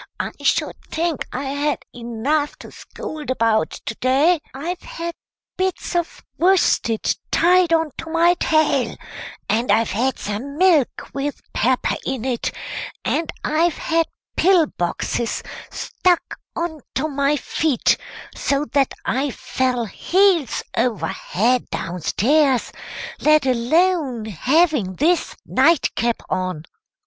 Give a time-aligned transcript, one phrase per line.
[0.19, 4.41] I should think I had enough to scold about to day!
[4.51, 5.13] I've had
[5.57, 8.95] bits of worsted tied on to my tail,
[9.47, 12.51] and I've had some milk with pepper in it,
[13.05, 17.95] and I've had pill boxes stuck on to my feet,
[18.35, 22.71] so that I fell heels over head downstairs
[23.19, 26.63] let alone having this nightcap on!"